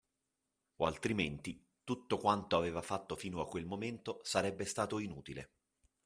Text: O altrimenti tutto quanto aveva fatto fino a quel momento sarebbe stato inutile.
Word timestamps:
O 0.79 0.83
altrimenti 0.87 1.63
tutto 1.83 2.17
quanto 2.17 2.57
aveva 2.57 2.81
fatto 2.81 3.15
fino 3.15 3.39
a 3.39 3.45
quel 3.45 3.67
momento 3.67 4.19
sarebbe 4.23 4.65
stato 4.65 4.97
inutile. 4.97 5.51